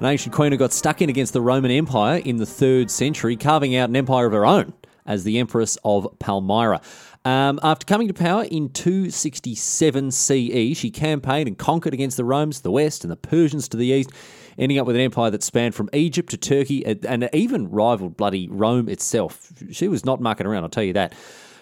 [0.00, 3.34] an ancient queen who got stuck in against the Roman Empire in the 3rd century,
[3.34, 4.74] carving out an empire of her own
[5.06, 6.82] as the Empress of Palmyra.
[7.24, 12.58] Um, after coming to power in 267 CE, she campaigned and conquered against the Romans
[12.58, 14.10] to the west and the Persians to the east,
[14.58, 18.48] ending up with an empire that spanned from Egypt to Turkey and even rivaled bloody
[18.48, 19.50] Rome itself.
[19.70, 21.14] She was not mucking around, I'll tell you that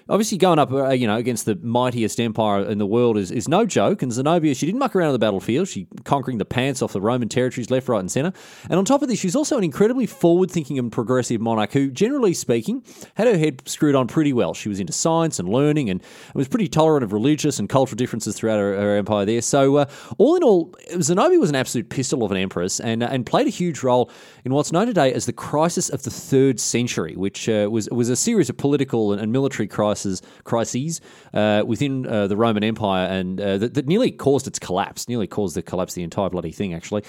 [0.09, 3.49] obviously going up, uh, you know, against the mightiest empire in the world is, is
[3.49, 4.03] no joke.
[4.03, 5.69] And Zenobia, she didn't muck around on the battlefield.
[5.69, 8.33] She conquering the pants off the Roman territories left, right, and centre.
[8.69, 12.34] And on top of this, she's also an incredibly forward-thinking and progressive monarch who, generally
[12.34, 12.84] speaking,
[13.15, 14.55] had her head screwed on pretty well.
[14.55, 16.03] She was into science and learning, and
[16.34, 19.41] was pretty tolerant of religious and cultural differences throughout her, her empire there.
[19.41, 19.87] So, uh,
[20.19, 23.47] all in all, Zenobia was an absolute pistol of an empress, and uh, and played
[23.47, 24.11] a huge role
[24.45, 28.11] in what's known today as the crisis of the third century, which uh, was was
[28.11, 31.00] a series of political and, and military crises crises crises
[31.33, 35.09] uh, within uh, the Roman Empire, and uh, that, that, nearly caused its collapse.
[35.09, 37.03] Nearly caused the collapse of the entire bloody thing, actually.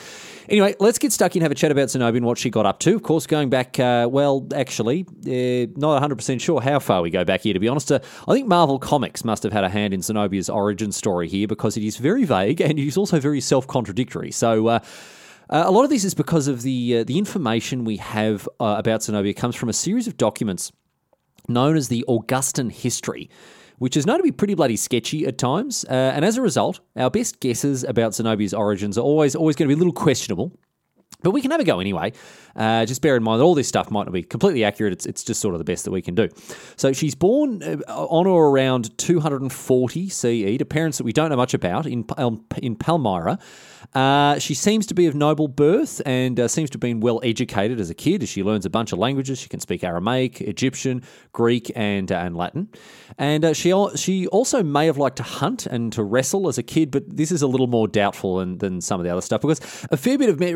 [0.49, 2.79] Anyway, let's get stuck in, have a chat about Zenobia and what she got up
[2.79, 2.95] to.
[2.95, 7.09] Of course, going back, uh, well, actually, uh, not 100 percent sure how far we
[7.09, 7.53] go back here.
[7.53, 10.91] To be honest, I think Marvel Comics must have had a hand in Zenobia's origin
[10.91, 14.31] story here because it is very vague and it is also very self contradictory.
[14.31, 14.67] So.
[14.67, 14.79] Uh,
[15.47, 19.03] a lot of this is because of the uh, the information we have uh, about
[19.03, 20.71] Zenobia comes from a series of documents
[21.49, 23.29] known as the Augustan history,
[23.77, 25.85] which is known to be pretty bloody sketchy at times.
[25.85, 29.69] Uh, and as a result, our best guesses about Zenobia's origins are always always going
[29.69, 30.51] to be a little questionable.
[31.25, 32.13] But we can have a go anyway.
[32.55, 34.93] Uh, just bear in mind that all this stuff might not be completely accurate.
[34.93, 36.29] It's, it's just sort of the best that we can do.
[36.77, 41.35] So she's born uh, on or around 240 CE to parents that we don't know
[41.35, 42.05] much about in,
[42.61, 43.39] in Palmyra.
[43.93, 47.19] Uh, she seems to be of noble birth and uh, seems to have been well
[47.23, 49.39] educated as a kid as she learns a bunch of languages.
[49.39, 51.03] She can speak Aramaic, Egyptian,
[51.33, 52.69] Greek, and, uh, and Latin.
[53.17, 56.63] And uh, she, she also may have liked to hunt and to wrestle as a
[56.63, 59.41] kid, but this is a little more doubtful than, than some of the other stuff
[59.41, 59.59] because
[59.91, 60.55] a fair bit of me-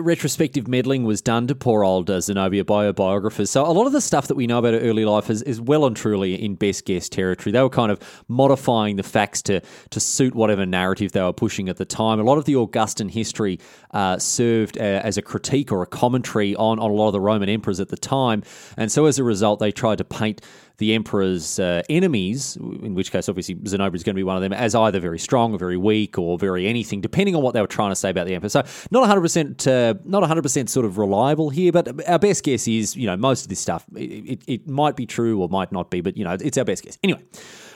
[0.67, 3.49] meddling was done to poor old Zenobia by her biographers.
[3.49, 5.61] So a lot of the stuff that we know about her early life is, is
[5.61, 7.51] well and truly in best guess territory.
[7.51, 11.69] They were kind of modifying the facts to, to suit whatever narrative they were pushing
[11.69, 12.19] at the time.
[12.19, 13.59] A lot of the Augustan history history
[13.91, 17.21] uh, served uh, as a critique or a commentary on, on a lot of the
[17.21, 18.43] Roman emperors at the time.
[18.77, 20.41] And so as a result, they tried to paint
[20.79, 24.41] the emperor's uh, enemies, in which case obviously Zenobia is going to be one of
[24.41, 27.61] them, as either very strong or very weak or very anything, depending on what they
[27.61, 28.49] were trying to say about the emperor.
[28.49, 32.95] So not 100%, uh, not 100% sort of reliable here, but our best guess is,
[32.95, 35.91] you know, most of this stuff, it, it, it might be true or might not
[35.91, 36.97] be, but, you know, it's our best guess.
[37.03, 37.21] Anyway,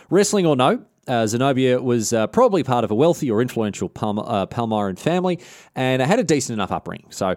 [0.10, 4.20] wrestling or no, uh, Zenobia was uh, probably part of a wealthy or influential Palm-
[4.20, 5.40] uh, Palmyran family
[5.76, 7.08] and had a decent enough upbringing.
[7.10, 7.36] So,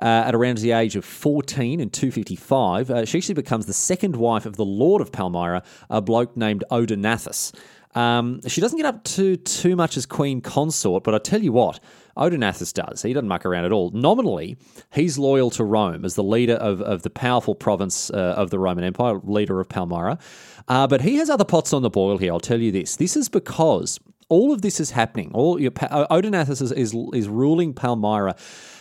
[0.00, 4.14] uh, at around the age of 14 and 255, uh, she actually becomes the second
[4.14, 7.52] wife of the Lord of Palmyra, a bloke named Odenathus.
[7.94, 11.52] Um, she doesn't get up to too much as queen consort, but I tell you
[11.52, 11.80] what,
[12.16, 13.02] Odenathus does.
[13.02, 13.90] He doesn't muck around at all.
[13.92, 14.56] Nominally,
[14.92, 18.58] he's loyal to Rome as the leader of, of the powerful province uh, of the
[18.58, 20.18] Roman Empire, leader of Palmyra.
[20.66, 22.96] Uh, but he has other pots on the boil here, I'll tell you this.
[22.96, 25.30] This is because all of this is happening.
[25.32, 28.36] All your, Odenathus is, is, is ruling Palmyra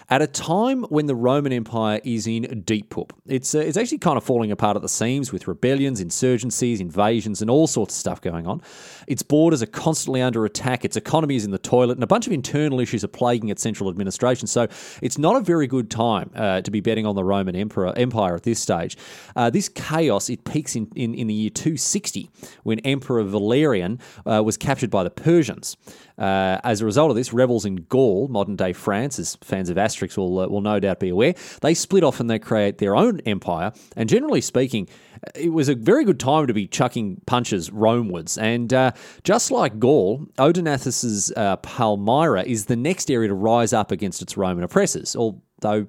[0.09, 3.13] at a time when the Roman Empire is in deep poop.
[3.25, 7.41] It's, uh, it's actually kind of falling apart at the seams with rebellions, insurgencies, invasions,
[7.41, 8.61] and all sorts of stuff going on.
[9.07, 12.25] Its borders are constantly under attack, its economy is in the toilet, and a bunch
[12.25, 14.47] of internal issues are plaguing its central administration.
[14.47, 14.67] So
[15.01, 18.35] it's not a very good time uh, to be betting on the Roman Emperor, Empire
[18.35, 18.97] at this stage.
[19.35, 22.29] Uh, this chaos, it peaks in, in, in, the year 260
[22.63, 25.75] when Emperor Valerian uh, was captured by the Persians.
[26.17, 29.77] Uh, as a result of this, rebels in Gaul, modern day France, as fans of
[29.97, 32.95] Asterix will, uh, will no doubt be aware, they split off and they create their
[32.95, 33.71] own empire.
[33.95, 34.87] And generally speaking,
[35.35, 38.37] it was a very good time to be chucking punches Romewards.
[38.37, 38.91] And uh,
[39.23, 44.37] just like Gaul, Odenathus's uh, Palmyra is the next area to rise up against its
[44.37, 45.87] Roman oppressors, although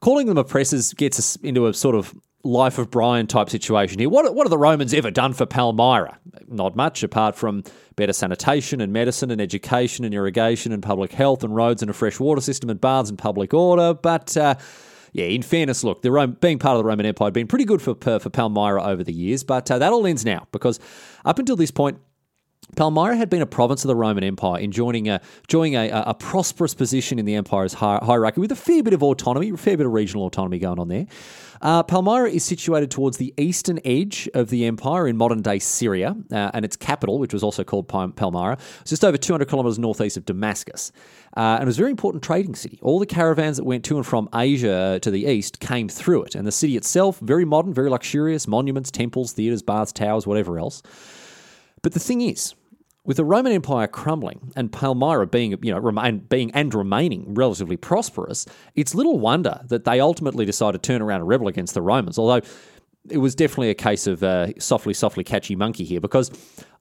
[0.00, 4.08] calling them oppressors gets us into a sort of life of Brian type situation here.
[4.08, 6.18] What, what have the Romans ever done for Palmyra?
[6.48, 7.62] Not much, apart from
[7.96, 11.94] better sanitation and medicine and education and irrigation and public health and roads and a
[11.94, 13.94] fresh water system and baths and public order.
[13.94, 14.56] But uh,
[15.12, 17.64] yeah, in fairness, look, the Rome, being part of the Roman Empire had been pretty
[17.64, 20.80] good for, for Palmyra over the years, but uh, that all ends now because
[21.24, 21.98] up until this point,
[22.74, 26.72] Palmyra had been a province of the Roman Empire, enjoying a, enjoying a, a prosperous
[26.72, 29.92] position in the empire's hierarchy with a fair bit of autonomy, a fair bit of
[29.92, 31.06] regional autonomy going on there.
[31.60, 36.16] Uh, Palmyra is situated towards the eastern edge of the empire in modern day Syria,
[36.32, 40.16] uh, and its capital, which was also called Palmyra, is just over 200 kilometres northeast
[40.16, 40.92] of Damascus.
[41.36, 42.78] Uh, and it was a very important trading city.
[42.82, 46.34] All the caravans that went to and from Asia to the east came through it,
[46.34, 50.82] and the city itself, very modern, very luxurious monuments, temples, theatres, baths, towers, whatever else.
[51.82, 52.54] But the thing is,
[53.04, 57.76] with the Roman Empire crumbling and Palmyra being, you know, remain, being and remaining relatively
[57.76, 58.46] prosperous,
[58.76, 62.18] it's little wonder that they ultimately decided to turn around and rebel against the Romans.
[62.18, 62.46] Although
[63.10, 66.30] it was definitely a case of uh, softly, softly catchy monkey here because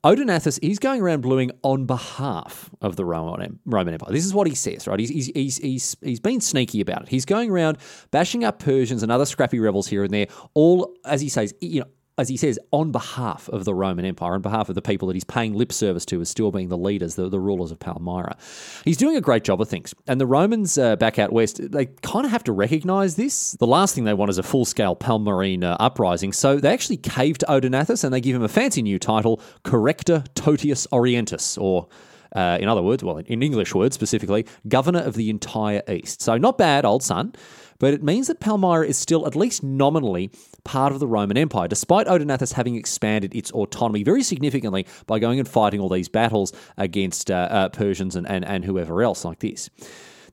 [0.03, 4.12] Odenathus, he's going around bluing on behalf of the Roman, Roman Empire.
[4.12, 5.00] This is what he says, right?
[5.00, 7.09] He's, he's, he's, he's, he's been sneaky about it.
[7.09, 7.80] He's going around
[8.12, 11.81] bashing up Persians and other scrappy rebels here and there, all, as he says, you
[11.81, 15.07] know, as he says, on behalf of the Roman Empire, on behalf of the people
[15.07, 17.79] that he's paying lip service to as still being the leaders, the, the rulers of
[17.79, 18.37] Palmyra.
[18.83, 19.93] He's doing a great job of things.
[20.07, 23.53] And the Romans uh, back out west, they kind of have to recognize this.
[23.53, 26.33] The last thing they want is a full scale Palmyrene uh, uprising.
[26.33, 30.23] So they actually cave to Odenathus and they give him a fancy new title, Corrector
[30.35, 31.87] Totius Orientis, or
[32.35, 36.21] uh, in other words, well, in English words specifically, governor of the entire East.
[36.21, 37.33] So not bad, old son
[37.81, 40.29] but it means that Palmyra is still, at least nominally,
[40.63, 45.39] part of the Roman Empire, despite Odenathus having expanded its autonomy very significantly by going
[45.39, 49.39] and fighting all these battles against uh, uh, Persians and, and, and whoever else like
[49.39, 49.69] this.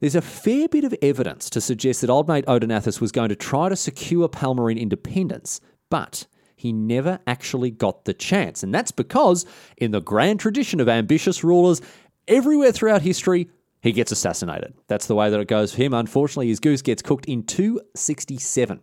[0.00, 3.36] There's a fair bit of evidence to suggest that old mate Odenathus was going to
[3.36, 5.60] try to secure Palmyrene independence,
[5.90, 8.62] but he never actually got the chance.
[8.62, 9.46] And that's because,
[9.76, 11.81] in the grand tradition of ambitious rulers,
[12.26, 13.48] everywhere throughout history,
[13.80, 14.75] he gets assassinated.
[14.88, 15.94] That's the way that it goes for him.
[15.94, 18.80] Unfortunately, his goose gets cooked in 267.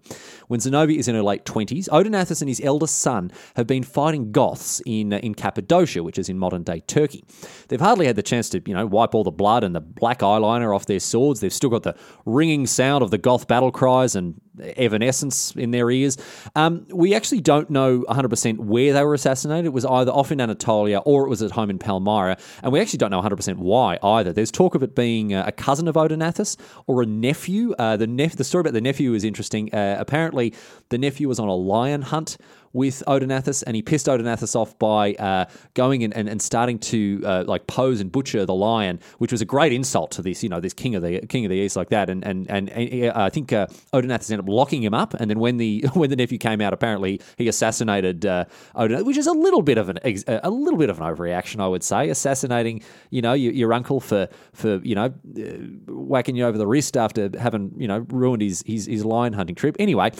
[0.47, 4.31] When Zenobia is in her late 20s, Odenathus and his eldest son have been fighting
[4.31, 7.25] Goths in, uh, in Cappadocia, which is in modern day Turkey.
[7.67, 10.19] They've hardly had the chance to, you know, wipe all the blood and the black
[10.19, 11.41] eyeliner off their swords.
[11.41, 11.95] They've still got the
[12.25, 16.17] ringing sound of the Goth battle cries and evanescence in their ears.
[16.55, 19.65] Um, we actually don't know 100% where they were assassinated.
[19.65, 22.37] It was either off in Anatolia or it was at home in Palmyra.
[22.63, 24.33] And we actually don't know 100% why either.
[24.33, 26.57] There's talk of it being a cousin of Odenathus
[26.87, 27.73] or a nephew.
[27.77, 29.73] Uh, the, the story about the nephew is interesting.
[29.73, 30.53] Uh, apparently,
[30.89, 32.37] the nephew was on a lion hunt
[32.75, 35.45] with Odenathus, and he pissed Odenathus off by uh,
[35.75, 39.41] going and, and, and, starting to uh, like pose and butcher the lion, which was
[39.41, 41.77] a great insult to this, you know, this king of the king of the east
[41.77, 42.09] like that.
[42.09, 45.29] And and and, and uh, I think uh, Odenathus ended up locking him up, and
[45.29, 48.43] then when the when the nephew came out, apparently he assassinated uh,
[48.75, 51.67] Odenathus, which is a little bit of an a little bit of an overreaction, I
[51.67, 56.45] would say, assassinating you know your, your uncle for for you know uh, whacking you
[56.45, 59.77] over the wrist after having you know ruined his his, his lion hunting trip.
[59.79, 60.11] Anyway,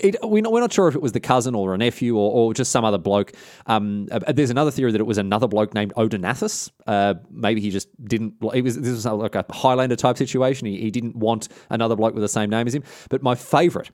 [0.00, 2.30] it, we're, not, we're not sure if it was the cousin or a nephew or,
[2.30, 3.32] or just some other bloke.
[3.66, 6.70] Um, uh, there's another theory that it was another bloke named Odenathus.
[6.86, 8.34] Uh, maybe he just didn't.
[8.52, 10.66] It was this was like a Highlander type situation.
[10.66, 12.84] He, he didn't want another bloke with the same name as him.
[13.08, 13.90] But my favourite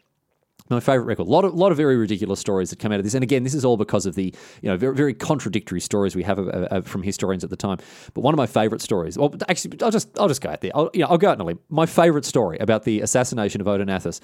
[0.71, 1.27] my favorite record.
[1.27, 3.15] A lot of, lot of very ridiculous stories that come out of this.
[3.15, 6.23] And again, this is all because of the, you know, very, very contradictory stories we
[6.23, 7.79] have from historians at the time.
[8.15, 10.71] But one of my favorite stories, well, actually, I'll just, I'll just go out there.
[10.75, 11.59] I'll, you know, I'll go out and leave.
[11.69, 14.21] My favorite story about the assassination of Odenathus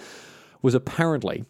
[0.62, 1.44] was apparently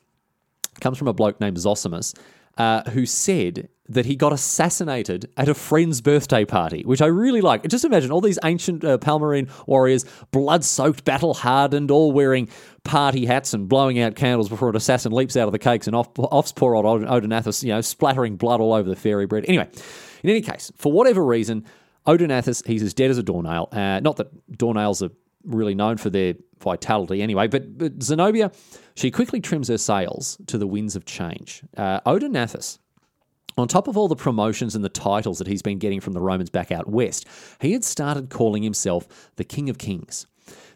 [0.81, 2.15] comes from a bloke named Zosimus,
[2.59, 7.41] uh, who said that he got assassinated at a friend's birthday party, which I really
[7.41, 7.67] like.
[7.69, 12.49] Just imagine all these ancient uh, Palmyrene warriors, blood soaked, battle hardened, all wearing
[12.83, 15.95] party hats and blowing out candles before an assassin leaps out of the cakes and
[15.95, 19.45] off, offs poor old Odenathus, you know, splattering blood all over the fairy bread.
[19.47, 19.69] Anyway,
[20.23, 21.65] in any case, for whatever reason,
[22.07, 23.69] Odenathus, he's as dead as a doornail.
[23.71, 25.13] Uh, not that doornails are
[25.47, 27.47] really known for their vitality anyway.
[27.47, 28.53] But, but Zenobia,
[28.95, 31.63] she quickly trims her sails to the winds of change.
[31.77, 32.79] Uh, Odenathus,
[33.59, 36.21] on top of all the promotions and the titles that he's been getting from the
[36.21, 37.27] Romans back out west,
[37.61, 40.27] he had started calling himself the King of Kings.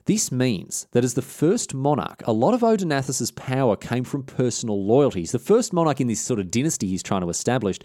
[0.07, 4.85] This means that as the first monarch, a lot of Odenathus's power came from personal
[4.85, 5.33] loyalties.
[5.33, 7.79] The first monarch in this sort of dynasty he's trying to establish.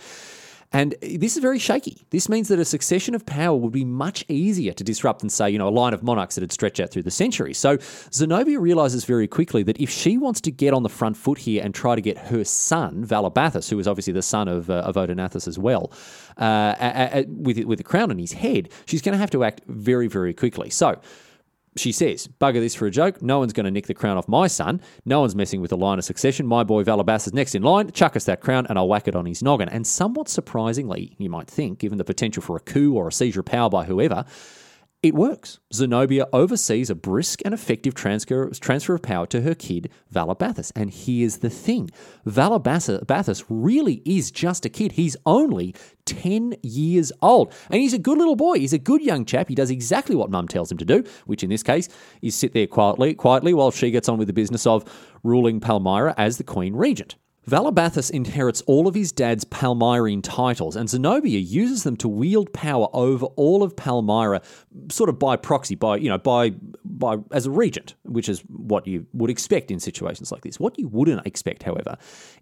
[0.71, 2.05] And this is very shaky.
[2.09, 5.49] This means that a succession of power would be much easier to disrupt than, say,
[5.49, 7.57] you know, a line of monarchs that had stretched out through the centuries.
[7.57, 7.77] So
[8.11, 11.63] Zenobia realizes very quickly that if she wants to get on the front foot here
[11.63, 14.95] and try to get her son, Valabathus, who is obviously the son of, uh, of
[14.95, 15.91] Odenathus as well,
[16.37, 20.07] uh, with, with the crown on his head, she's going to have to act very,
[20.07, 20.69] very quickly.
[20.69, 20.99] So
[21.77, 23.21] she says, bugger this for a joke.
[23.21, 24.81] No one's going to nick the crown off my son.
[25.03, 26.45] No one's messing with the line of succession.
[26.45, 27.91] My boy Valabas is next in line.
[27.91, 29.69] Chuck us that crown and I'll whack it on his noggin.
[29.69, 33.41] And somewhat surprisingly, you might think, given the potential for a coup or a seizure
[33.41, 34.25] of power by whoever,
[35.05, 35.59] It works.
[35.71, 40.71] Zenobia oversees a brisk and effective transfer, transfer of power to her kid, Valabathus.
[40.75, 41.91] And here's the thing
[42.25, 44.93] Valabathus really is just a kid.
[44.93, 47.53] He's only 10 years old.
[47.69, 48.57] And he's a good little boy.
[48.57, 49.47] He's a good young chap.
[49.47, 51.87] He does exactly what mum tells him to do, which in this case
[52.23, 54.85] is sit there quietly, quietly while she gets on with the business of
[55.21, 57.15] ruling Palmyra as the Queen Regent.
[57.47, 62.87] Valabathus inherits all of his dad's Palmyrene titles, and Zenobia uses them to wield power
[62.93, 64.41] over all of Palmyra,
[64.89, 66.51] sort of by proxy, by you know, by
[66.83, 70.59] by as a regent, which is what you would expect in situations like this.
[70.59, 71.97] What you wouldn't expect, however,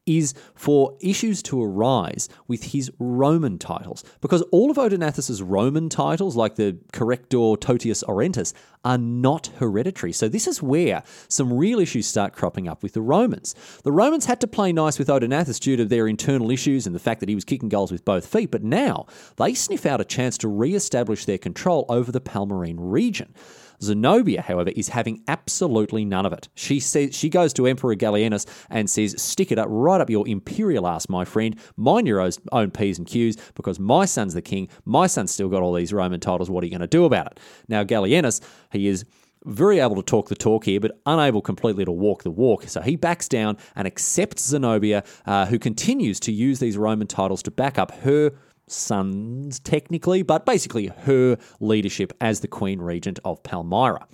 [0.06, 6.36] is for issues to arise with his Roman titles, because all of Odenathus's Roman titles,
[6.36, 8.54] like the Corrector Totius Orientis,
[8.86, 10.12] are not hereditary.
[10.12, 13.56] So this is where some real issues start cropping up with the Romans.
[13.84, 17.00] The Romans had to play nice with Odenathus due to their internal issues and the
[17.00, 19.06] fact that he was kicking goals with both feet, but now
[19.38, 23.34] they sniff out a chance to re establish their control over the Palmyrene region.
[23.82, 26.48] Zenobia, however, is having absolutely none of it.
[26.56, 30.28] She says she goes to Emperor Gallienus and says, "Stick it up right up your
[30.28, 31.58] imperial ass, my friend.
[31.76, 32.22] Mind your
[32.52, 34.70] own p's and q's, because my son's the king.
[34.86, 36.50] My son's still got all these Roman titles.
[36.50, 38.40] What are you going to do about it?" Now Gallienus,
[38.72, 39.04] he is
[39.46, 42.64] very able to talk the talk here, but unable completely to walk the walk.
[42.68, 47.44] So he backs down and accepts Zenobia, uh, who continues to use these Roman titles
[47.44, 48.32] to back up her
[48.68, 54.08] sons, technically, but basically her leadership as the Queen Regent of Palmyra.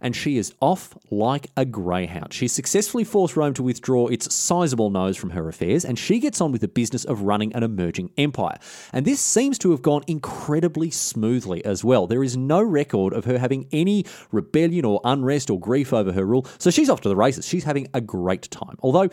[0.00, 2.32] And she is off like a greyhound.
[2.32, 6.40] She successfully forced Rome to withdraw its sizable nose from her affairs, and she gets
[6.40, 8.58] on with the business of running an emerging empire.
[8.92, 12.06] And this seems to have gone incredibly smoothly as well.
[12.06, 16.24] There is no record of her having any rebellion or unrest or grief over her
[16.24, 17.46] rule, so she's off to the races.
[17.46, 18.76] She's having a great time.
[18.80, 19.08] Although,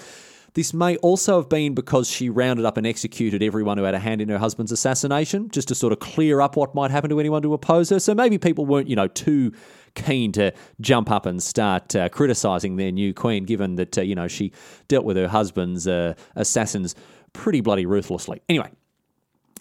[0.53, 3.99] this may also have been because she rounded up and executed everyone who had a
[3.99, 7.19] hand in her husband's assassination, just to sort of clear up what might happen to
[7.19, 7.99] anyone to oppose her.
[7.99, 9.51] So maybe people weren't, you know, too
[9.95, 14.15] keen to jump up and start uh, criticising their new queen, given that, uh, you
[14.15, 14.51] know, she
[14.87, 16.95] dealt with her husband's uh, assassins
[17.33, 18.41] pretty bloody ruthlessly.
[18.49, 18.71] Anyway,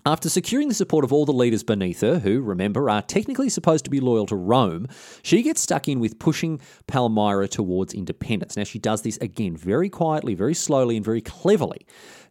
[0.04, 3.84] after securing the support of all the leaders beneath her, who, remember, are technically supposed
[3.84, 4.88] to be loyal to Rome,
[5.22, 8.56] she gets stuck in with pushing Palmyra towards independence.
[8.56, 11.86] Now, she does this again very quietly, very slowly, and very cleverly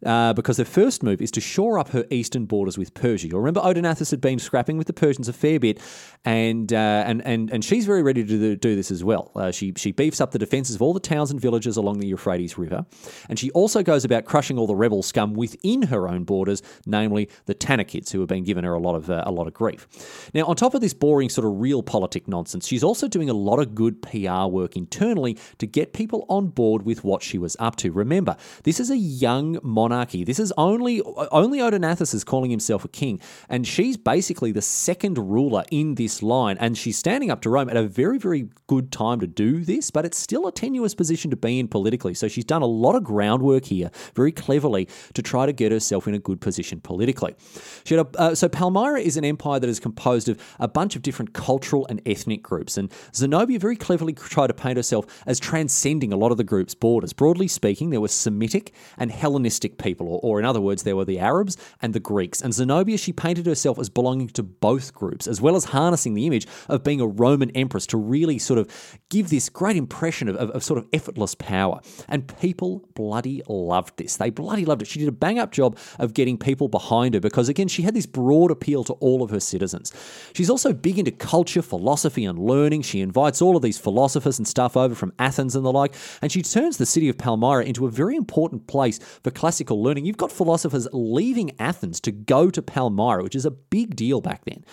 [0.05, 3.27] uh, because her first move is to shore up her eastern borders with Persia.
[3.27, 5.79] You'll remember Odenathus had been scrapping with the Persians a fair bit,
[6.25, 9.31] and uh, and and and she's very ready to do this as well.
[9.36, 12.08] Uh, she she beefs up the defences of all the towns and villages along the
[12.08, 12.86] Euphrates River,
[13.29, 17.29] and she also goes about crushing all the rebel scum within her own borders, namely
[17.46, 20.29] the Tanukhids, who have been giving her a lot of uh, a lot of grief.
[20.34, 23.34] Now, on top of this boring sort of real politic nonsense, she's also doing a
[23.34, 27.55] lot of good PR work internally to get people on board with what she was
[27.60, 27.91] up to.
[27.91, 30.24] Remember, this is a young monarch monarchy.
[30.24, 33.19] This is only only Odenathus is calling himself a king,
[33.50, 37.69] and she's basically the second ruler in this line, and she's standing up to Rome
[37.69, 41.29] at a very very good time to do this, but it's still a tenuous position
[41.31, 42.13] to be in politically.
[42.13, 46.07] So she's done a lot of groundwork here, very cleverly, to try to get herself
[46.07, 47.36] in a good position politically.
[47.83, 51.01] She a, uh, so Palmyra is an empire that is composed of a bunch of
[51.01, 56.13] different cultural and ethnic groups, and Zenobia very cleverly tried to paint herself as transcending
[56.13, 57.13] a lot of the group's borders.
[57.13, 61.05] Broadly speaking, there were Semitic and Hellenistic people, or, or in other words, there were
[61.05, 62.41] the Arabs and the Greeks.
[62.41, 66.27] And Zenobia, she painted herself as belonging to both groups, as well as harnessing the
[66.27, 70.35] image of being a Roman empress to really sort of give this great impression of,
[70.35, 71.81] of, of sort of effortless power.
[72.07, 74.17] And people bloody loved this.
[74.17, 74.88] They bloody loved it.
[74.88, 77.93] She did a bang up job of getting people behind her because, again, she had
[77.93, 79.91] this broad appeal to all of her citizens.
[80.33, 82.83] She's also big into culture, philosophy, and learning.
[82.83, 86.31] She invites all of these philosophers and stuff over from Athens and the like, and
[86.31, 89.31] she turns the city of Palmyra into a very important place for
[89.75, 90.05] learning.
[90.05, 94.45] You've got philosophers leaving Athens to go to Palmyra, which is a big deal back
[94.45, 94.63] then.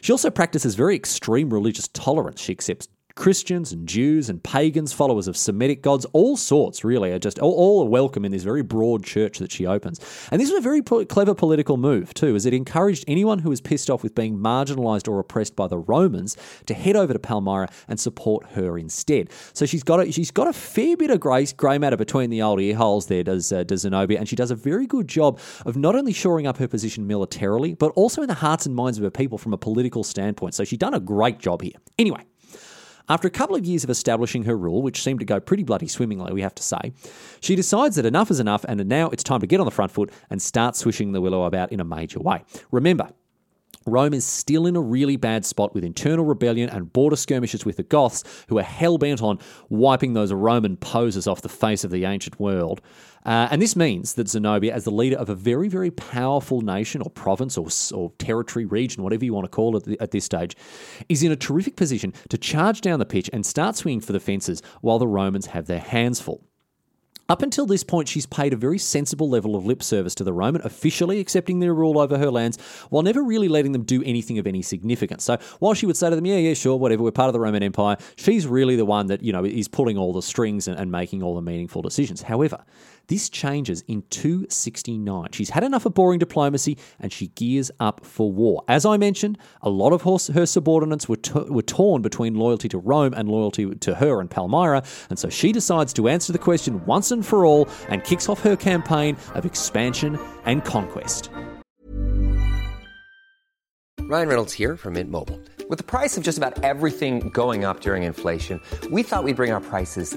[0.00, 2.40] She also practices very extreme religious tolerance.
[2.40, 7.18] She accepts Christians and Jews and pagans, followers of Semitic gods, all sorts really are
[7.18, 10.00] just all, all, are welcome in this very broad church that she opens.
[10.30, 13.50] And this was a very po- clever political move too, as it encouraged anyone who
[13.50, 16.36] was pissed off with being marginalized or oppressed by the Romans
[16.66, 19.30] to head over to Palmyra and support her instead.
[19.52, 22.42] So she's got a, she's got a fair bit of grace, grey matter between the
[22.42, 25.38] old ear holes there, does, uh, does Zenobia, and she does a very good job
[25.66, 28.98] of not only shoring up her position militarily, but also in the hearts and minds
[28.98, 30.54] of her people from a political standpoint.
[30.54, 31.74] So she's done a great job here.
[31.98, 32.24] Anyway.
[33.10, 35.88] After a couple of years of establishing her rule, which seemed to go pretty bloody
[35.88, 36.92] swimmingly, we have to say,
[37.40, 39.90] she decides that enough is enough and now it's time to get on the front
[39.90, 42.44] foot and start swishing the willow about in a major way.
[42.70, 43.10] Remember,
[43.86, 47.76] Rome is still in a really bad spot with internal rebellion and border skirmishes with
[47.76, 49.38] the Goths, who are hell bent on
[49.70, 52.82] wiping those Roman posers off the face of the ancient world.
[53.24, 57.02] Uh, and this means that Zenobia, as the leader of a very, very powerful nation
[57.02, 60.56] or province or, or territory, region, whatever you want to call it at this stage,
[61.08, 64.20] is in a terrific position to charge down the pitch and start swinging for the
[64.20, 66.49] fences while the Romans have their hands full.
[67.30, 70.32] Up until this point, she's paid a very sensible level of lip service to the
[70.32, 72.58] Roman, officially accepting their rule over her lands,
[72.88, 75.22] while never really letting them do anything of any significance.
[75.22, 77.38] So while she would say to them, yeah, yeah, sure, whatever, we're part of the
[77.38, 80.76] Roman Empire, she's really the one that, you know, is pulling all the strings and,
[80.76, 82.20] and making all the meaningful decisions.
[82.20, 82.64] However,
[83.10, 85.30] this changes in 269.
[85.32, 88.62] She's had enough of boring diplomacy and she gears up for war.
[88.68, 90.02] As I mentioned, a lot of
[90.32, 94.30] her, subordinates were, t- were torn between loyalty to Rome and loyalty to her and
[94.30, 98.28] Palmyra, and so she decides to answer the question once and for all and kicks
[98.28, 101.30] off her campaign of expansion and conquest.
[103.98, 105.40] Ryan Reynolds here from Mint Mobile.
[105.68, 109.50] With the price of just about everything going up during inflation, we thought we'd bring
[109.50, 110.16] our prices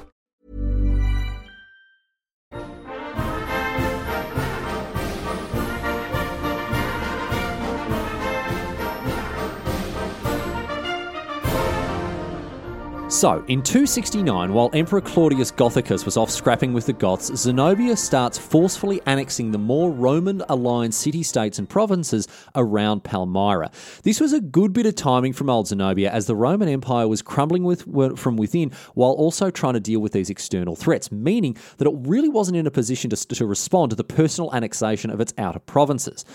[13.21, 18.39] So, in 269, while Emperor Claudius Gothicus was off scrapping with the Goths, Zenobia starts
[18.39, 23.69] forcefully annexing the more Roman aligned city states and provinces around Palmyra.
[24.01, 27.21] This was a good bit of timing from old Zenobia as the Roman Empire was
[27.21, 27.85] crumbling with,
[28.17, 32.27] from within while also trying to deal with these external threats, meaning that it really
[32.27, 36.25] wasn't in a position to, to respond to the personal annexation of its outer provinces.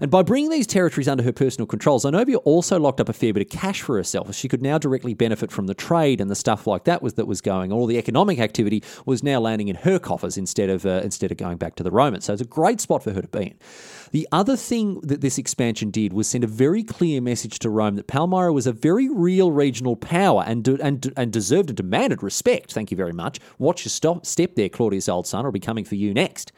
[0.00, 3.32] And by bringing these territories under her personal control, Zenobia also locked up a fair
[3.32, 6.34] bit of cash for herself, she could now directly benefit from the trade and the
[6.34, 7.72] stuff like that was that was going.
[7.72, 11.36] All the economic activity was now landing in her coffers instead of uh, instead of
[11.36, 12.24] going back to the Romans.
[12.26, 13.58] So it's a great spot for her to be in.
[14.10, 17.96] The other thing that this expansion did was send a very clear message to Rome
[17.96, 22.72] that Palmyra was a very real regional power and and and deserved and demanded respect.
[22.72, 23.38] Thank you very much.
[23.58, 26.52] Watch your stop, step there, Claudius' old son, or be coming for you next.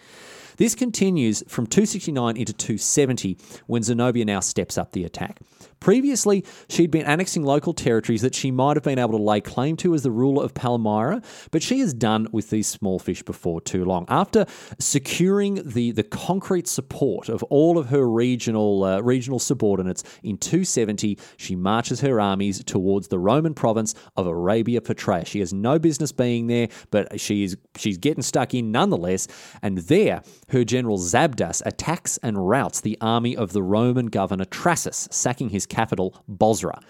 [0.61, 5.40] This continues from 269 into 270 when Zenobia now steps up the attack.
[5.81, 9.75] Previously, she'd been annexing local territories that she might have been able to lay claim
[9.78, 13.63] to as the ruler of Palmyra, but she has done with these small fish before
[13.63, 14.04] too long.
[14.08, 14.45] After
[14.78, 21.19] securing the, the concrete support of all of her regional uh, regional subordinates in 270,
[21.39, 25.26] she marches her armies towards the Roman province of Arabia Petraea.
[25.26, 29.28] She has no business being there, but she is she's getting stuck in nonetheless.
[29.63, 35.13] And there, her general Zabdas attacks and routs the army of the Roman governor Trassus,
[35.13, 36.82] sacking his capital, Bosra.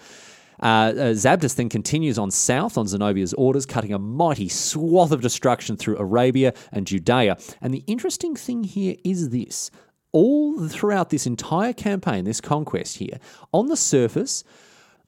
[0.61, 5.21] Uh, uh, Zabdas then continues on south on Zenobia's orders, cutting a mighty swath of
[5.21, 7.37] destruction through Arabia and Judea.
[7.61, 9.71] And the interesting thing here is this
[10.11, 13.17] all throughout this entire campaign, this conquest here,
[13.53, 14.43] on the surface,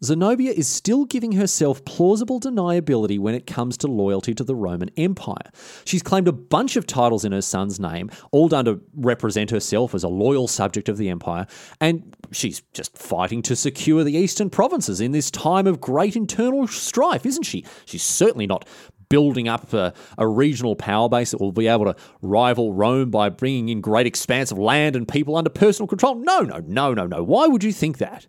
[0.04, 4.90] Zenobia is still giving herself plausible deniability when it comes to loyalty to the Roman
[4.98, 5.50] Empire.
[5.86, 9.96] She's claimed a bunch of titles in her son's name, all done to represent herself
[9.96, 11.48] as a loyal subject of the empire,
[11.80, 16.68] and she's just fighting to secure the eastern provinces in this time of great internal
[16.68, 17.66] strife, isn't she?
[17.86, 18.68] She's certainly not
[19.14, 23.30] building up a, a, regional power base that will be able to rival Rome by
[23.30, 26.16] bringing in great expanse of land and people under personal control.
[26.16, 27.22] No, no, no, no, no.
[27.22, 28.26] Why would you think that?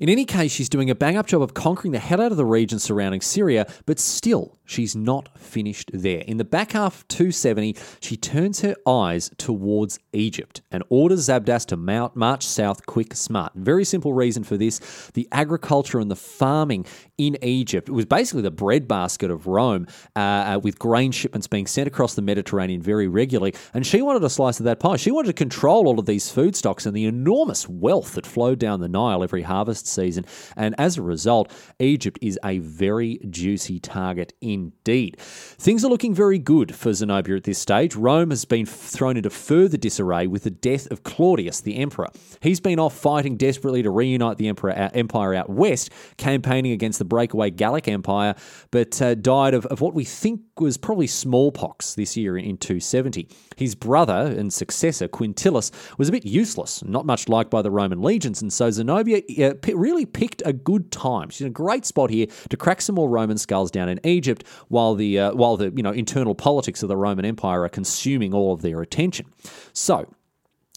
[0.00, 2.36] In any case, she's doing a bang up job of conquering the hell out of
[2.36, 6.20] the region surrounding Syria, but still, she's not finished there.
[6.20, 11.64] In the back half of 270, she turns her eyes towards Egypt and orders Zabdas
[11.66, 13.52] to mount, march south quick, smart.
[13.54, 16.84] Very simple reason for this the agriculture and the farming
[17.16, 19.86] in Egypt It was basically the breadbasket of Rome,
[20.16, 23.54] uh, uh, with grain shipments being sent across the Mediterranean very regularly.
[23.74, 24.96] And she wanted a slice of that pie.
[24.96, 28.58] She wanted to control all of these food stocks and the enormous wealth that flowed
[28.58, 30.24] down the Nile every harvest season.
[30.56, 35.20] And as a result, Egypt is a very juicy target indeed.
[35.20, 37.94] Things are looking very good for Zenobia at this stage.
[37.94, 42.08] Rome has been thrown into further disarray with the death of Claudius, the emperor.
[42.40, 46.98] He's been off fighting desperately to reunite the emperor, uh, empire out west, campaigning against
[46.98, 48.34] the breakaway Gallic Empire,
[48.70, 53.28] but uh, died of, of what we think was probably smallpox this year in 270.
[53.56, 58.00] His brother and successor, Quintillus, was a bit useless, not much liked by the Roman
[58.00, 61.28] legions, and so Zenobia uh, really picked a good time.
[61.28, 64.44] She's in a great spot here to crack some more Roman skulls down in Egypt,
[64.68, 68.32] while the uh, while the you know internal politics of the Roman Empire are consuming
[68.32, 69.26] all of their attention.
[69.72, 70.08] So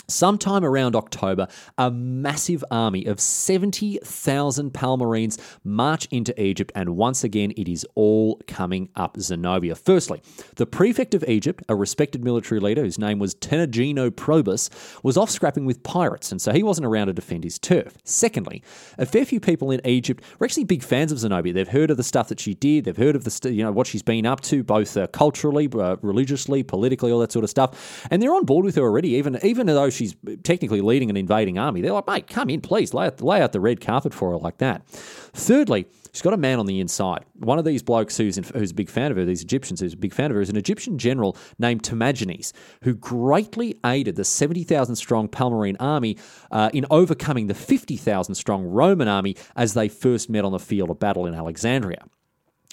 [0.09, 7.51] Sometime around October, a massive army of 70,000 Palmyrene march into Egypt, and once again,
[7.55, 9.75] it is all coming up Zenobia.
[9.75, 10.21] Firstly,
[10.55, 14.69] the prefect of Egypt, a respected military leader whose name was Tenagino Probus,
[15.03, 17.97] was off scrapping with pirates, and so he wasn't around to defend his turf.
[18.03, 18.63] Secondly,
[18.97, 21.53] a fair few people in Egypt were actually big fans of Zenobia.
[21.53, 23.71] They've heard of the stuff that she did, they've heard of the st- you know
[23.71, 27.49] what she's been up to, both uh, culturally, uh, religiously, politically, all that sort of
[27.49, 29.09] stuff, and they're on board with her already.
[29.09, 31.81] Even even though she's technically leading an invading army.
[31.81, 34.37] They're like, mate, come in, please, lay out, lay out the red carpet for her
[34.37, 34.87] like that.
[34.87, 37.25] Thirdly, she's got a man on the inside.
[37.35, 39.93] One of these blokes who's, in, who's a big fan of her, these Egyptians who's
[39.93, 44.23] a big fan of her, is an Egyptian general named Timagenes, who greatly aided the
[44.23, 46.17] 70,000 strong Palmyrene army
[46.49, 50.89] uh, in overcoming the 50,000 strong Roman army as they first met on the field
[50.89, 52.05] of battle in Alexandria.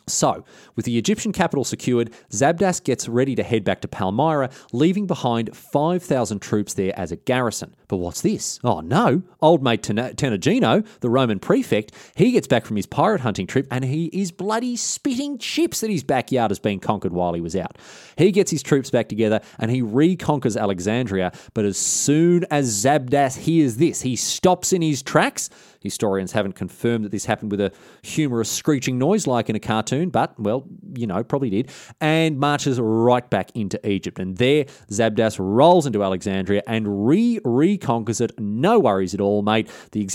[0.09, 0.45] So,
[0.77, 5.57] with the Egyptian capital secured, Zabdas gets ready to head back to Palmyra, leaving behind
[5.57, 7.75] 5,000 troops there as a garrison.
[7.89, 8.61] But what's this?
[8.63, 13.49] Oh no, old mate Tenagino, the Roman prefect, he gets back from his pirate hunting
[13.49, 17.41] trip and he is bloody spitting chips that his backyard has been conquered while he
[17.41, 17.77] was out.
[18.17, 23.39] He gets his troops back together and he reconquers Alexandria, but as soon as Zabdas
[23.39, 25.51] hears this, he stops in his tracks
[25.87, 27.73] Historians haven't confirmed that this happened with a
[28.03, 31.71] humorous screeching noise like in a cartoon, but, well, you know, probably did,
[32.01, 34.19] and marches right back into Egypt.
[34.19, 38.39] And there, Zabdas rolls into Alexandria and re reconquers it.
[38.39, 39.71] No worries at all, mate.
[39.93, 40.07] The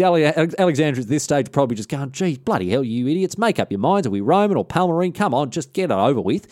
[0.60, 3.80] Alexandria at this stage probably just going, geez, bloody hell, you idiots, make up your
[3.80, 4.08] minds.
[4.08, 5.16] Are we Roman or Palmyrene?
[5.16, 6.48] Come on, just get it over with.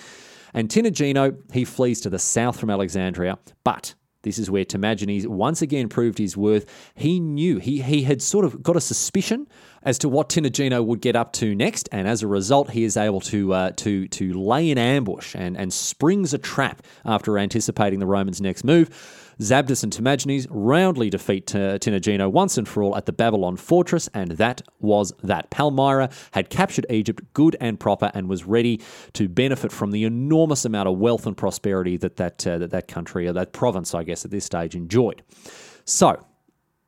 [0.54, 5.62] And Tenagino, he flees to the south from Alexandria, but this is where Timagenes once
[5.62, 6.66] again proved his worth.
[6.96, 9.48] He knew, he, he had sort of got a suspicion
[9.84, 12.98] as to what Tenagino would get up to next, and as a result, he is
[12.98, 18.00] able to uh, to to lay an ambush and, and springs a trap after anticipating
[18.00, 18.90] the Romans' next move.
[19.40, 24.32] Zabdas and Timagenes roundly defeat Tenagino once and for all at the Babylon fortress, and
[24.32, 25.50] that was that.
[25.50, 28.82] Palmyra had captured Egypt good and proper and was ready
[29.14, 32.88] to benefit from the enormous amount of wealth and prosperity that that, uh, that, that
[32.88, 35.24] country, or that province, I guess, at this stage enjoyed.
[35.86, 36.24] So,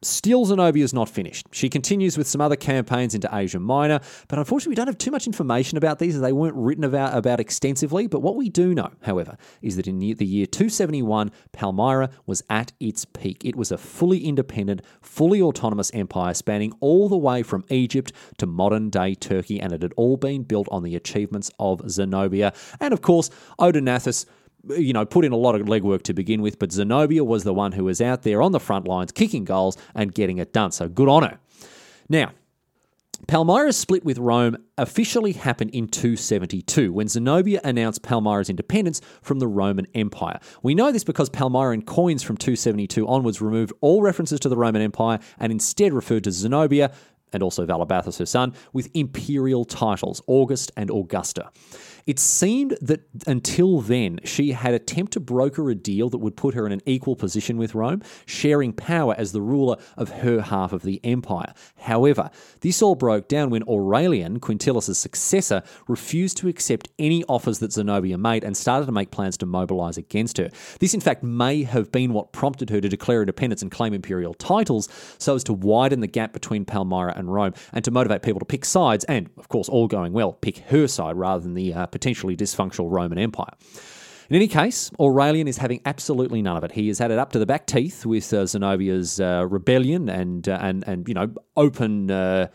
[0.04, 1.46] Still, Zenobia is not finished.
[1.52, 5.12] She continues with some other campaigns into Asia Minor, but unfortunately, we don't have too
[5.12, 8.08] much information about these as they weren't written about, about extensively.
[8.08, 12.72] But what we do know, however, is that in the year 271, Palmyra was at
[12.80, 13.46] its peak.
[13.46, 18.48] It was a fully independent, fully autonomous empire spanning all the way from Egypt to
[18.48, 22.54] modern day Turkey, and it had all been built on the achievements of Zenobia.
[22.80, 24.26] And of course, Odenathus
[24.70, 27.54] you know, put in a lot of legwork to begin with, but Zenobia was the
[27.54, 30.72] one who was out there on the front lines, kicking goals and getting it done.
[30.72, 31.40] So good on her.
[32.10, 32.32] Now,
[33.28, 39.48] Palmyra's split with Rome officially happened in 272 when Zenobia announced Palmyra's independence from the
[39.48, 40.40] Roman Empire.
[40.64, 44.82] We know this because Palmyran coins from 272 onwards removed all references to the Roman
[44.82, 46.92] Empire and instead referred to Zenobia
[47.32, 51.50] and also Valabathus, her son, with imperial titles, August and Augusta.
[52.06, 56.54] It seemed that until then, she had attempted to broker a deal that would put
[56.54, 60.74] her in an equal position with Rome, sharing power as the ruler of her half
[60.74, 61.54] of the empire.
[61.78, 67.74] However, this all broke down when Aurelian, Quintillus' successor, refused to accept any offers that
[67.74, 70.50] Zenobia made and started to make plans to mobilize against her.
[70.80, 74.34] This, in fact, may have been what prompted her to declare independence and claim imperial
[74.34, 74.88] titles
[75.18, 78.46] so as to widen the gap between Palmyra and Rome and to motivate people to
[78.46, 81.88] pick sides and, of course, all going well, pick her side rather than the uh,
[81.92, 83.54] potentially dysfunctional Roman Empire.
[84.30, 86.72] In any case, Aurelian is having absolutely none of it.
[86.72, 90.48] He has had it up to the back teeth with uh, Zenobia's uh, rebellion and
[90.48, 92.48] uh, and and you know open uh,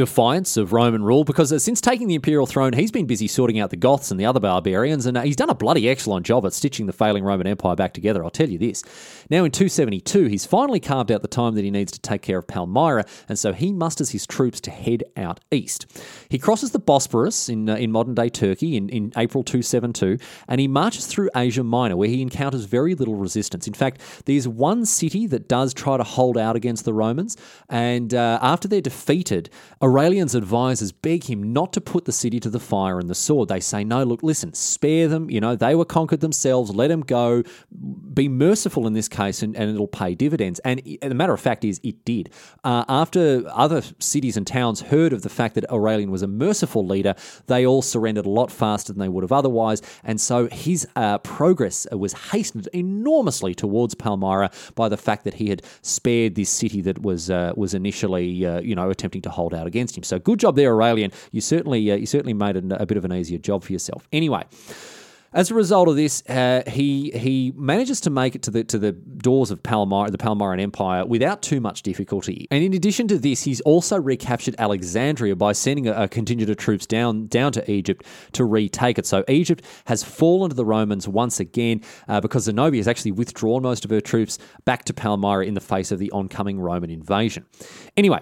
[0.00, 3.68] defiance of Roman rule because since taking the imperial throne, he's been busy sorting out
[3.68, 6.54] the Goths and the other barbarians, and uh, he's done a bloody excellent job at
[6.54, 8.82] stitching the failing Roman Empire back together, I'll tell you this.
[9.28, 12.38] Now, in 272, he's finally carved out the time that he needs to take care
[12.38, 15.84] of Palmyra, and so he musters his troops to head out east.
[16.30, 20.16] He crosses the Bosporus in, uh, in modern day Turkey in, in April 272,
[20.48, 23.66] and he marches through Asia Minor, where he encounters very little resistance.
[23.66, 27.36] In fact, there's one city that does try to hold out against the Romans,
[27.68, 29.50] and uh, after they're defeated,
[29.90, 33.48] Aurelian's advisors beg him not to put the city to the fire and the sword.
[33.48, 35.28] They say, no, look, listen, spare them.
[35.28, 36.70] You know, they were conquered themselves.
[36.70, 37.42] Let them go.
[38.14, 40.60] Be merciful in this case, and, and it'll pay dividends.
[40.60, 42.30] And the matter of fact is, it did.
[42.62, 46.86] Uh, after other cities and towns heard of the fact that Aurelian was a merciful
[46.86, 47.16] leader,
[47.48, 49.82] they all surrendered a lot faster than they would have otherwise.
[50.04, 55.48] And so his uh, progress was hastened enormously towards Palmyra by the fact that he
[55.48, 59.52] had spared this city that was uh, was initially, uh, you know, attempting to hold
[59.52, 60.04] out against him.
[60.04, 61.10] So good job there, Aurelian.
[61.30, 64.08] You certainly uh, you certainly made a, a bit of an easier job for yourself.
[64.12, 64.44] Anyway.
[65.32, 68.78] As a result of this, uh, he he manages to make it to the to
[68.78, 72.48] the doors of Palmyra, the Palmyran Empire, without too much difficulty.
[72.50, 76.56] And in addition to this, he's also recaptured Alexandria by sending a, a contingent of
[76.56, 79.06] troops down down to Egypt to retake it.
[79.06, 83.62] So Egypt has fallen to the Romans once again uh, because Zenobia has actually withdrawn
[83.62, 87.46] most of her troops back to Palmyra in the face of the oncoming Roman invasion.
[87.96, 88.18] Anyway.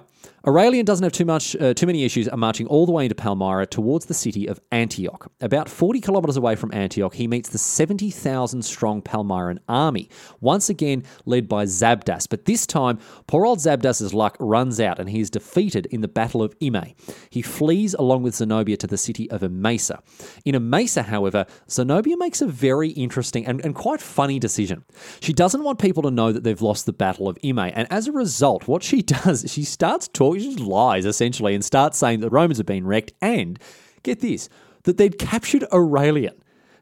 [0.46, 3.14] Aurelian doesn't have too much, uh, too many issues Are marching all the way into
[3.14, 5.30] Palmyra towards the city of Antioch.
[5.40, 10.08] About 40 kilometres away from Antioch, he meets the 70,000 strong Palmyran army,
[10.40, 12.28] once again led by Zabdas.
[12.28, 16.08] But this time, poor old Zabdas's luck runs out and he is defeated in the
[16.08, 16.94] Battle of Immae.
[17.28, 20.00] He flees along with Zenobia to the city of Emesa.
[20.44, 24.84] In Emesa, however, Zenobia makes a very interesting and, and quite funny decision.
[25.20, 28.06] She doesn't want people to know that they've lost the Battle of Immae, and as
[28.06, 32.30] a result, what she does, she starts talk, just lies essentially, and starts saying that
[32.30, 33.58] Romans have been wrecked and
[34.02, 34.48] get this,
[34.84, 36.34] that they'd captured Aurelian.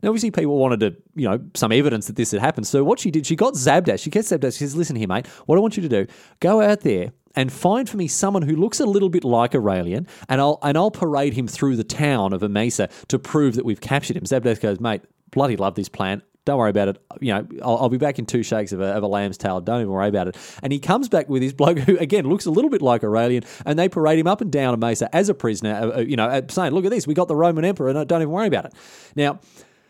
[0.03, 2.67] Now, obviously, people wanted to, you know, some evidence that this had happened.
[2.67, 4.01] So what she did, she got Zabdas.
[4.03, 4.59] She gets Zabdas.
[4.59, 5.27] She says, "Listen here, mate.
[5.47, 6.07] What I want you to do,
[6.41, 10.07] go out there and find for me someone who looks a little bit like Aurelian,
[10.29, 13.81] and I'll and I'll parade him through the town of Emesa to prove that we've
[13.81, 16.23] captured him." Zabdas goes, "Mate, bloody love this plan.
[16.47, 16.99] Don't worry about it.
[17.21, 19.61] You know, I'll, I'll, be back in two shakes of a, of a lamb's tail.
[19.61, 20.37] Don't even worry about it.
[20.63, 23.43] And he comes back with his bloke who, again, looks a little bit like Aurelian,
[23.67, 26.27] and they parade him up and down Emesa as a prisoner, uh, uh, you know,
[26.27, 28.67] uh, saying, look at this, we got the Roman emperor, and don't even worry about
[28.67, 28.75] it.
[29.17, 29.41] Now,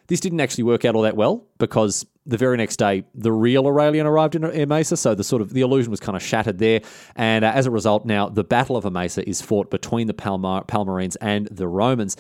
[0.07, 3.67] this didn't actually work out all that well because the very next day, the real
[3.67, 6.81] Aurelian arrived in Emesa, so the sort of the illusion was kind of shattered there.
[7.17, 10.65] And uh, as a result, now the Battle of Emesa is fought between the Palmar-
[10.65, 12.17] Palmyrenes and the Romans.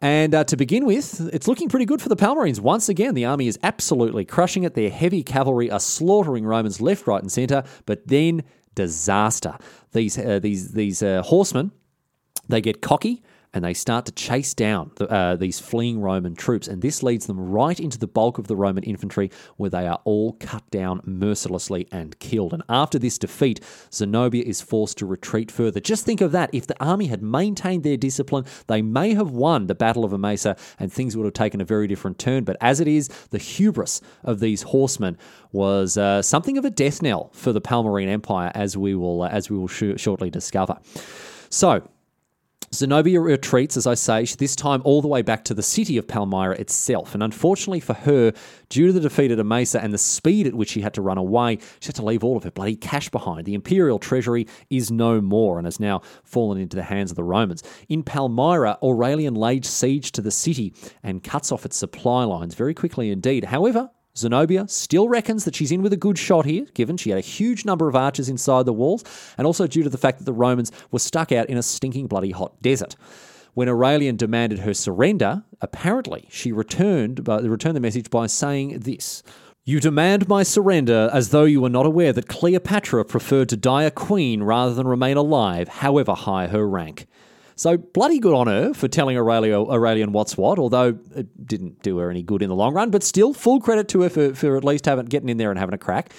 [0.00, 2.60] And uh, to begin with, it's looking pretty good for the Palmarines.
[2.60, 4.74] Once again, the army is absolutely crushing it.
[4.74, 7.64] Their heavy cavalry are slaughtering Romans left, right, and centre.
[7.86, 8.42] But then
[8.74, 9.56] disaster.
[9.92, 11.72] These uh, these these uh, horsemen,
[12.48, 13.22] they get cocky
[13.56, 16.68] and they start to chase down the, uh, these fleeing Roman troops.
[16.68, 19.98] And this leads them right into the bulk of the Roman infantry, where they are
[20.04, 22.52] all cut down mercilessly and killed.
[22.52, 25.80] And after this defeat, Zenobia is forced to retreat further.
[25.80, 26.50] Just think of that.
[26.52, 30.58] If the army had maintained their discipline, they may have won the Battle of Emesa
[30.78, 32.44] and things would have taken a very different turn.
[32.44, 35.16] But as it is, the hubris of these horsemen
[35.52, 39.28] was uh, something of a death knell for the Palmyrene Empire, as we will, uh,
[39.28, 40.78] as we will sh- shortly discover.
[41.48, 41.88] So,
[42.76, 46.06] Zenobia retreats, as I say, this time all the way back to the city of
[46.06, 47.14] Palmyra itself.
[47.14, 48.32] And unfortunately for her,
[48.68, 51.16] due to the defeat at Emesa and the speed at which she had to run
[51.16, 53.46] away, she had to leave all of her bloody cash behind.
[53.46, 57.24] The imperial treasury is no more and has now fallen into the hands of the
[57.24, 57.62] Romans.
[57.88, 62.74] In Palmyra, Aurelian laid siege to the city and cuts off its supply lines very
[62.74, 63.44] quickly indeed.
[63.44, 67.18] However, Zenobia still reckons that she's in with a good shot here, given she had
[67.18, 69.04] a huge number of archers inside the walls,
[69.36, 72.06] and also due to the fact that the Romans were stuck out in a stinking
[72.06, 72.96] bloody hot desert.
[73.54, 79.22] When Aurelian demanded her surrender, apparently she returned, uh, returned the message by saying this.
[79.64, 83.82] You demand my surrender as though you were not aware that Cleopatra preferred to die
[83.82, 87.06] a queen rather than remain alive, however high her rank.
[87.56, 91.96] So bloody good on her for telling Aurelio, Aurelian what's what, although it didn't do
[91.98, 94.58] her any good in the long run, but still full credit to her for, for
[94.58, 96.12] at least having, getting in there and having a crack.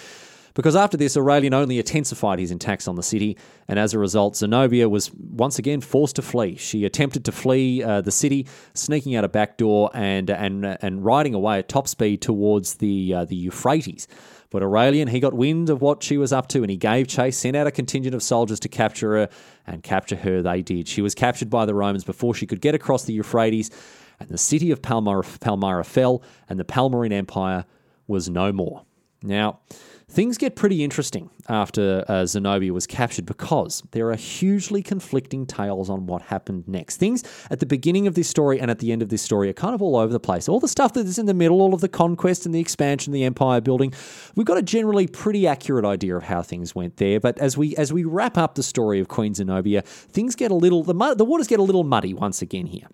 [0.55, 4.35] Because after this, Aurelian only intensified his attacks on the city, and as a result,
[4.35, 6.55] Zenobia was once again forced to flee.
[6.55, 11.05] She attempted to flee uh, the city, sneaking out a back door and and and
[11.05, 14.07] riding away at top speed towards the uh, the Euphrates.
[14.49, 17.37] But Aurelian, he got wind of what she was up to and he gave chase,
[17.37, 19.29] sent out a contingent of soldiers to capture her,
[19.65, 20.87] and capture her they did.
[20.87, 23.69] She was captured by the Romans before she could get across the Euphrates,
[24.19, 27.65] and the city of Palmyra, Palmyra fell, and the Palmyrene Empire
[28.07, 28.83] was no more.
[29.21, 29.59] Now,
[30.09, 35.89] Things get pretty interesting after uh, Zenobia was captured because there are hugely conflicting tales
[35.89, 36.95] on what happened next.
[36.95, 39.53] Things at the beginning of this story and at the end of this story are
[39.53, 40.47] kind of all over the place.
[40.47, 43.11] All the stuff that is in the middle, all of the conquest and the expansion,
[43.11, 43.93] the empire building,
[44.35, 47.19] we've got a generally pretty accurate idea of how things went there.
[47.19, 50.55] But as we as we wrap up the story of Queen Zenobia, things get a
[50.55, 52.87] little the mud, the waters get a little muddy once again here.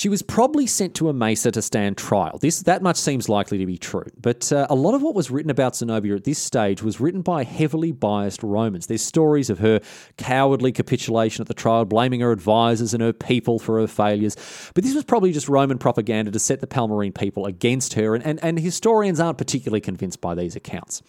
[0.00, 2.38] She was probably sent to Emesa to stand trial.
[2.40, 4.06] This that much seems likely to be true.
[4.18, 7.20] But uh, a lot of what was written about Zenobia at this stage was written
[7.20, 8.86] by heavily biased Romans.
[8.86, 9.78] There's stories of her
[10.16, 14.36] cowardly capitulation at the trial, blaming her advisors and her people for her failures.
[14.74, 18.24] But this was probably just Roman propaganda to set the Palmyrene people against her, and,
[18.24, 21.02] and, and historians aren't particularly convinced by these accounts.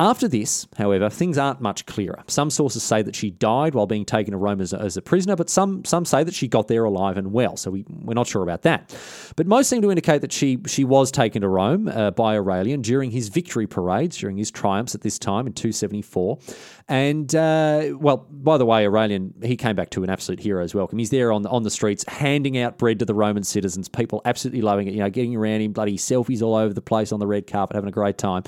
[0.00, 2.22] After this, however, things aren't much clearer.
[2.28, 5.02] Some sources say that she died while being taken to Rome as a, as a
[5.02, 7.56] prisoner, but some some say that she got there alive and well.
[7.56, 8.94] So we, we're not sure about that.
[9.34, 12.80] But most seem to indicate that she she was taken to Rome uh, by Aurelian
[12.80, 16.38] during his victory parades, during his triumphs at this time in 274.
[16.86, 21.00] And uh, well, by the way, Aurelian he came back to an absolute hero's welcome.
[21.00, 23.88] He's there on on the streets handing out bread to the Roman citizens.
[23.88, 24.94] People absolutely loving it.
[24.94, 27.74] You know, getting around him, bloody selfies all over the place on the red carpet,
[27.74, 28.44] having a great time.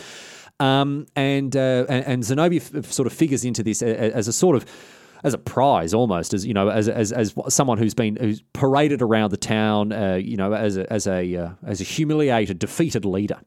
[0.60, 4.56] Um, and, uh, and, and Zenobia f- sort of figures into this as a sort
[4.56, 4.66] of
[5.24, 9.02] as a prize almost as you know as, as, as someone who's been who's paraded
[9.02, 13.04] around the town uh, you know as a as a uh, as a humiliated defeated
[13.04, 13.38] leader.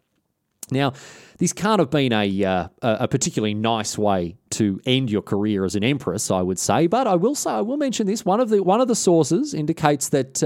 [0.72, 0.94] Now
[1.40, 5.76] this can't have been a uh, a particularly nice way to end your career as
[5.76, 8.50] an empress I would say but I will say I will mention this one of
[8.50, 10.44] the one of the sources indicates that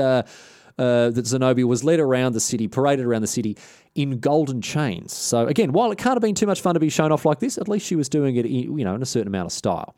[0.78, 3.58] uh, that Zenobia was led around the city, paraded around the city
[3.96, 5.14] in golden chains.
[5.14, 7.40] So again, while it can't have been too much fun to be shown off like
[7.40, 9.96] this, at least she was doing it, you know, in a certain amount of style.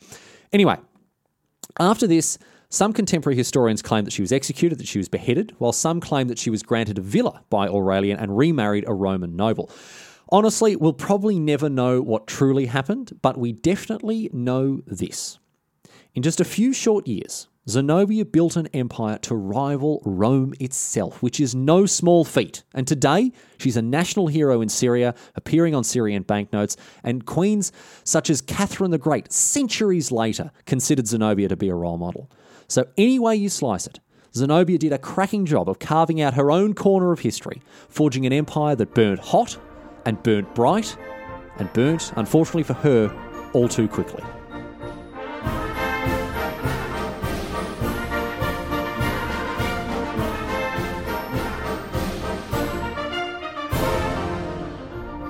[0.53, 0.77] Anyway,
[1.79, 2.37] after this,
[2.69, 6.27] some contemporary historians claim that she was executed, that she was beheaded, while some claim
[6.27, 9.71] that she was granted a villa by Aurelian and remarried a Roman noble.
[10.31, 15.39] Honestly, we'll probably never know what truly happened, but we definitely know this.
[16.13, 21.39] In just a few short years, Zenobia built an empire to rival Rome itself, which
[21.39, 22.63] is no small feat.
[22.73, 27.71] And today, she's a national hero in Syria, appearing on Syrian banknotes, and queens
[28.03, 32.31] such as Catherine the Great, centuries later, considered Zenobia to be a role model.
[32.67, 33.99] So, any way you slice it,
[34.33, 38.33] Zenobia did a cracking job of carving out her own corner of history, forging an
[38.33, 39.57] empire that burnt hot
[40.05, 40.97] and burnt bright
[41.59, 43.15] and burnt, unfortunately for her,
[43.53, 44.23] all too quickly.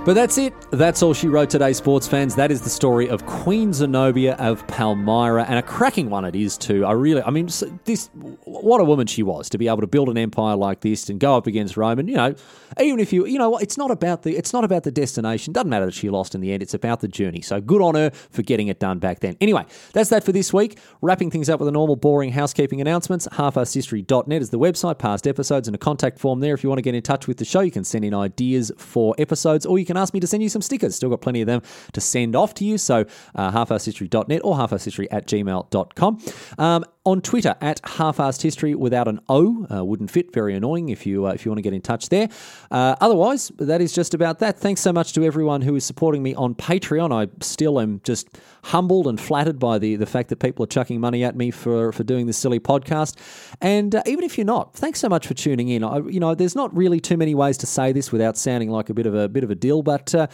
[0.10, 0.56] But that's it.
[0.72, 2.34] That's all she wrote today, sports fans.
[2.34, 6.58] That is the story of Queen Zenobia of Palmyra, and a cracking one it is
[6.58, 6.84] too.
[6.84, 7.48] I really, I mean,
[7.86, 8.10] this
[8.44, 11.20] what a woman she was to be able to build an empire like this and
[11.20, 12.00] go up against Rome.
[12.00, 12.34] And you know,
[12.80, 15.54] even if you, you know, it's not about the, it's not about the destination.
[15.54, 16.64] Doesn't matter that she lost in the end.
[16.64, 17.42] It's about the journey.
[17.42, 19.38] So good on her for getting it done back then.
[19.40, 20.80] Anyway, that's that for this week.
[21.04, 23.28] Wrapping things up with the normal boring housekeeping announcements.
[23.28, 24.98] Halfarsedhistory.net is the website.
[24.98, 26.56] Past episodes and a contact form there.
[26.56, 28.72] If you want to get in touch with the show, you can send in ideas
[28.76, 30.96] for episodes, or you can ask me to send you some stickers.
[30.96, 31.62] Still got plenty of them
[31.94, 32.78] to send off to you.
[32.78, 36.20] So uh, halfarsedhistory.net or halfarsedhistory at gmail.com.
[36.58, 39.66] Um, on Twitter at half-arsed history without an O.
[39.72, 40.32] Uh, wouldn't fit.
[40.34, 42.30] Very annoying if you uh, if you want to get in touch there.
[42.70, 44.60] Uh, otherwise, that is just about that.
[44.60, 47.12] Thanks so much to everyone who is supporting me on Patreon.
[47.12, 48.28] I still am just
[48.64, 51.92] humbled and flattered by the the fact that people are chucking money at me for
[51.92, 53.16] for doing this silly podcast.
[53.62, 55.84] And uh, even if you're not, thanks so much for tuning in.
[55.84, 58.90] I, you know, there's not really too many ways to say this without sounding like
[58.90, 60.28] a bit of a bit of a deal, but uh,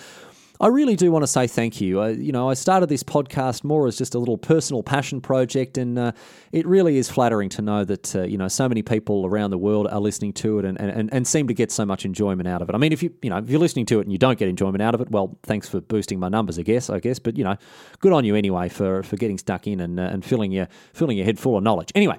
[0.65, 2.01] I really do want to say thank you.
[2.01, 5.77] Uh, you know, I started this podcast more as just a little personal passion project,
[5.77, 6.11] and uh,
[6.51, 9.59] it really is flattering to know that uh, you know so many people around the
[9.59, 12.63] world are listening to it and, and, and seem to get so much enjoyment out
[12.63, 12.73] of it.
[12.73, 14.49] I mean, if you you know if you're listening to it and you don't get
[14.49, 16.89] enjoyment out of it, well, thanks for boosting my numbers, I guess.
[16.89, 17.57] I guess, but you know,
[17.99, 21.17] good on you anyway for for getting stuck in and uh, and filling your filling
[21.17, 21.91] your head full of knowledge.
[21.93, 22.17] Anyway.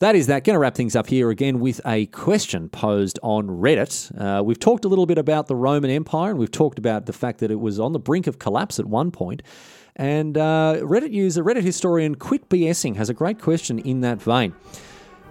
[0.00, 0.42] That is that.
[0.42, 4.10] Going to wrap things up here again with a question posed on Reddit.
[4.20, 7.12] Uh, we've talked a little bit about the Roman Empire, and we've talked about the
[7.12, 9.42] fact that it was on the brink of collapse at one point.
[9.94, 14.54] And uh, Reddit user, Reddit historian Quit BSing has a great question in that vein.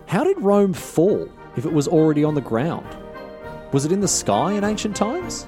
[0.08, 2.88] How did Rome fall if it was already on the ground?
[3.74, 5.46] Was it in the sky in ancient times?